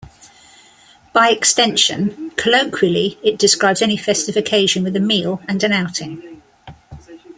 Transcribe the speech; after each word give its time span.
By 1.13 1.29
extension, 1.29 2.31
colloquially, 2.35 3.19
it 3.23 3.37
describes 3.37 3.83
any 3.83 3.97
festive 3.97 4.35
occasion 4.35 4.81
with 4.83 4.95
a 4.95 4.99
meal 4.99 5.43
and 5.47 5.63
an 5.63 5.73
outing. 5.73 6.41